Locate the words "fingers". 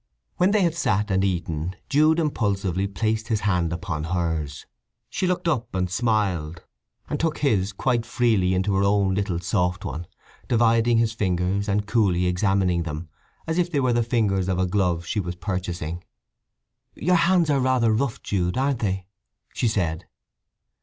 11.13-11.69, 14.01-14.49